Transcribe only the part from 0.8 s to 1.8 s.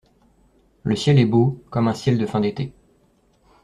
Le ciel est beau,